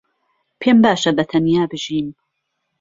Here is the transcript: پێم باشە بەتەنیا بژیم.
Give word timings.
پێم 0.59 0.77
باشە 0.83 1.11
بەتەنیا 1.17 1.63
بژیم. 1.71 2.07